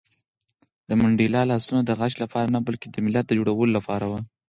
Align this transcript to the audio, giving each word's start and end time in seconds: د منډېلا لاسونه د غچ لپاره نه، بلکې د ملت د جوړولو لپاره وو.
د 0.89 0.91
منډېلا 0.99 1.41
لاسونه 1.51 1.81
د 1.85 1.91
غچ 1.99 2.13
لپاره 2.23 2.47
نه، 2.55 2.59
بلکې 2.67 2.87
د 2.89 2.97
ملت 3.05 3.25
د 3.27 3.31
جوړولو 3.39 3.73
لپاره 3.77 4.05
وو. 4.09 4.19